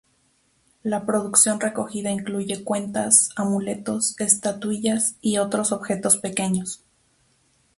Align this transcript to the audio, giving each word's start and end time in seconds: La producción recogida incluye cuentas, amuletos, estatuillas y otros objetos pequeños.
La 0.81 1.05
producción 1.05 1.59
recogida 1.59 2.09
incluye 2.09 2.63
cuentas, 2.63 3.29
amuletos, 3.35 4.19
estatuillas 4.19 5.15
y 5.21 5.37
otros 5.37 5.71
objetos 5.71 6.17
pequeños. 6.17 6.83